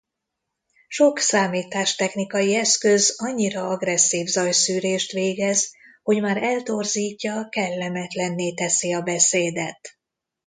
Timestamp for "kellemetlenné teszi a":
7.49-9.01